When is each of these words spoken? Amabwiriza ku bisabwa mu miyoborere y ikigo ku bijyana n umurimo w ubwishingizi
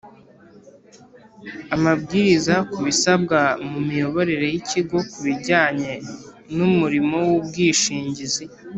Amabwiriza 1.75 2.55
ku 2.71 2.77
bisabwa 2.87 3.39
mu 3.69 3.79
miyoborere 3.87 4.45
y 4.53 4.57
ikigo 4.61 4.97
ku 5.09 5.17
bijyana 5.25 5.89
n 6.55 6.57
umurimo 6.69 7.15
w 7.27 7.29
ubwishingizi 7.39 8.45